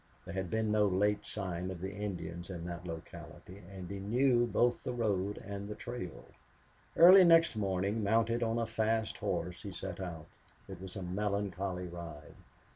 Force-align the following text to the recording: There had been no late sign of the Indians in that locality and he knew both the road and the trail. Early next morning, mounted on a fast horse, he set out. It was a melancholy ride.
There 0.25 0.33
had 0.33 0.49
been 0.49 0.71
no 0.71 0.87
late 0.87 1.27
sign 1.27 1.69
of 1.69 1.79
the 1.79 1.93
Indians 1.93 2.49
in 2.49 2.65
that 2.65 2.87
locality 2.87 3.61
and 3.69 3.87
he 3.87 3.99
knew 3.99 4.47
both 4.47 4.83
the 4.83 4.93
road 4.93 5.37
and 5.37 5.69
the 5.69 5.75
trail. 5.75 6.25
Early 6.97 7.23
next 7.23 7.55
morning, 7.55 8.01
mounted 8.03 8.41
on 8.41 8.57
a 8.57 8.65
fast 8.65 9.17
horse, 9.17 9.61
he 9.61 9.71
set 9.71 9.99
out. 9.99 10.25
It 10.67 10.81
was 10.81 10.95
a 10.95 11.03
melancholy 11.03 11.85
ride. 11.85 12.33